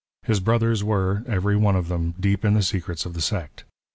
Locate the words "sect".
3.21-3.65